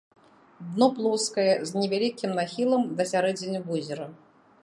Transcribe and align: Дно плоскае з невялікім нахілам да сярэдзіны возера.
Дно 0.75 0.87
плоскае 0.99 1.53
з 1.71 1.83
невялікім 1.83 2.31
нахілам 2.41 2.81
да 3.01 3.09
сярэдзіны 3.13 3.59
возера. 3.71 4.05